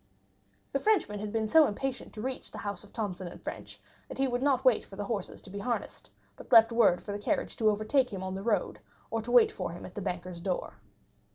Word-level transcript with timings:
The 0.73 0.79
Frenchman 0.79 1.19
had 1.19 1.31
been 1.31 1.47
so 1.47 1.67
impatient 1.67 2.11
to 2.13 2.23
reach 2.23 2.49
the 2.49 2.57
house 2.57 2.83
of 2.83 2.91
Thomson 2.91 3.37
& 3.41 3.43
French 3.43 3.79
that 4.09 4.17
he 4.17 4.27
would 4.27 4.41
not 4.41 4.65
wait 4.65 4.83
for 4.83 4.95
the 4.95 5.03
horses 5.05 5.43
to 5.43 5.51
be 5.51 5.59
harnessed, 5.59 6.09
but 6.35 6.51
left 6.51 6.71
word 6.71 7.03
for 7.03 7.11
the 7.11 7.19
carriage 7.19 7.55
to 7.57 7.69
overtake 7.69 8.11
him 8.11 8.23
on 8.23 8.33
the 8.33 8.41
road, 8.41 8.79
or 9.11 9.21
to 9.21 9.29
wait 9.29 9.51
for 9.51 9.69
him 9.71 9.85
at 9.85 9.93
the 9.93 10.01
bankers' 10.01 10.41
door. 10.41 10.77